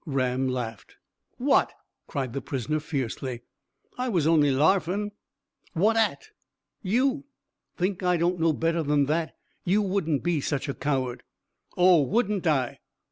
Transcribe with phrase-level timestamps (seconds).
[0.07, 0.95] Ram laughed.
[1.37, 1.73] "What?"
[2.07, 3.41] cried the prisoner fiercely.
[3.99, 5.11] "I was only larfin'."
[5.73, 6.29] "What at?"
[6.81, 7.25] "You.
[7.77, 9.35] Think I don't know better than that?
[9.63, 11.21] You wouldn't be such a coward."
[11.77, 12.79] "Oh, wouldn't I?"